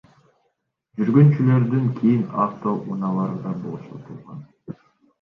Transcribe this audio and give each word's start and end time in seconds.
Жүргүнчүлөрдөн 1.01 1.85
кийин 2.01 2.25
автоунаалар 2.49 3.39
да 3.47 3.57
бошотулган. 3.63 4.47